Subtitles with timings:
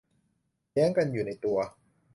[0.73, 1.57] แย้งกันอยู่ในตัว